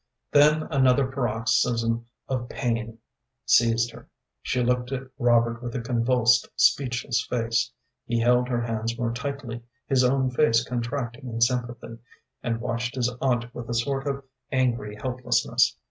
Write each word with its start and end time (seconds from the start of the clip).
Then 0.31 0.63
another 0.71 1.05
paroxysm 1.05 2.07
of 2.27 2.49
pain 2.49 2.97
seized 3.45 3.91
her. 3.91 4.09
She 4.41 4.63
looked 4.63 4.91
at 4.91 5.03
Robert 5.19 5.61
with 5.61 5.75
a 5.75 5.79
convulsed, 5.79 6.49
speechless 6.55 7.23
face. 7.29 7.71
He 8.07 8.19
held 8.19 8.47
her 8.49 8.61
hands 8.63 8.97
more 8.97 9.13
tightly, 9.13 9.61
his 9.85 10.03
own 10.03 10.31
face 10.31 10.67
contracting 10.67 11.27
in 11.27 11.39
sympathy, 11.39 11.99
and 12.41 12.59
watched 12.61 12.95
his 12.95 13.13
aunt 13.21 13.53
with 13.53 13.69
a 13.69 13.75
sort 13.75 14.07
of 14.07 14.23
angry 14.51 14.95
helplessness. 14.99 15.77